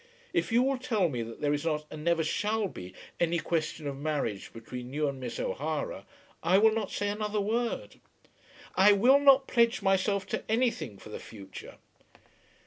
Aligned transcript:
If 0.33 0.51
you 0.51 0.63
will 0.63 0.79
tell 0.79 1.09
me 1.09 1.21
that 1.21 1.41
there 1.41 1.53
is 1.53 1.63
not 1.63 1.85
and 1.91 2.03
never 2.03 2.23
shall 2.23 2.67
be 2.67 2.95
any 3.19 3.37
question 3.37 3.85
of 3.85 3.95
marriage 3.95 4.51
between 4.51 4.91
you 4.93 5.07
and 5.07 5.19
Miss 5.19 5.39
O'Hara, 5.39 6.07
I 6.41 6.57
will 6.57 6.73
not 6.73 6.89
say 6.89 7.09
another 7.09 7.39
word." 7.39 7.99
"I 8.73 8.93
will 8.93 9.19
not 9.19 9.45
pledge 9.47 9.83
myself 9.83 10.25
to 10.29 10.43
anything 10.49 10.97
for 10.97 11.09
the 11.09 11.19
future." 11.19 11.75